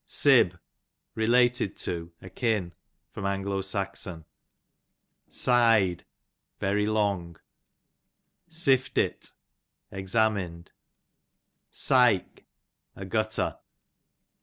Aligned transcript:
Sib, 0.07 0.57
related 1.13 1.77
to, 1.77 2.11
akin. 2.23 2.73
A. 3.15 3.23
S. 3.23 4.07
Side, 5.29 6.05
very 6.59 6.87
long. 6.87 7.37
Siftit, 8.49 9.31
examined. 9.91 10.71
Sike, 11.69 12.47
a 12.95 13.05
gutter. 13.05 13.59